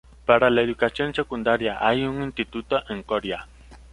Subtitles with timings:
[0.25, 3.47] Para la educación secundaria hay un instituto en Coria.